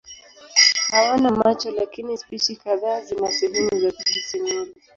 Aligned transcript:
Hawana 0.91 1.31
macho 1.31 1.71
lakini 1.71 2.17
spishi 2.17 2.55
kadhaa 2.55 3.01
zina 3.01 3.31
sehemu 3.31 3.79
za 3.79 3.91
kuhisi 3.91 4.39
nuru. 4.39 4.73